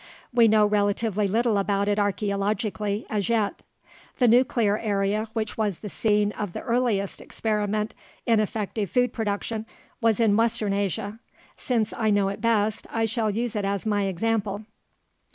We 0.33 0.47
know 0.47 0.65
relatively 0.65 1.27
little 1.27 1.59
about 1.59 1.87
it 1.87 1.99
archeologically, 1.99 3.05
as 3.07 3.29
yet. 3.29 3.61
The 4.17 4.27
nuclear 4.27 4.79
area 4.79 5.27
which 5.33 5.59
was 5.59 5.77
the 5.77 5.89
scene 5.89 6.31
of 6.31 6.53
the 6.53 6.61
earliest 6.61 7.21
experiment 7.21 7.93
in 8.25 8.39
effective 8.39 8.89
food 8.89 9.13
production 9.13 9.67
was 10.01 10.19
in 10.19 10.35
western 10.35 10.73
Asia. 10.73 11.19
Since 11.55 11.93
I 11.93 12.09
know 12.09 12.29
it 12.29 12.41
best, 12.41 12.87
I 12.89 13.05
shall 13.05 13.29
use 13.29 13.55
it 13.55 13.63
as 13.63 13.85
my 13.85 14.05
example. 14.05 14.65